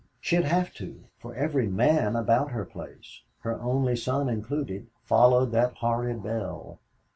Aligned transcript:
she'll 0.19 0.41
have 0.41 0.73
to, 0.73 1.03
for 1.19 1.35
every 1.35 1.67
man 1.67 2.15
about 2.15 2.49
her 2.49 2.65
place, 2.65 3.21
her 3.41 3.61
only 3.61 3.95
son 3.95 4.27
included, 4.29 4.87
followed 5.03 5.51
that 5.51 5.75
horrid 5.75 6.23
bell. 6.23 6.79